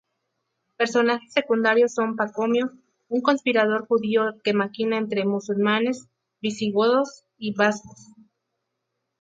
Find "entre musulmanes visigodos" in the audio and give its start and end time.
4.97-7.25